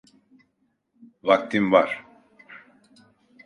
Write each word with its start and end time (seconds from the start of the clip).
Vaktim 1.23 1.71
var. 1.71 2.05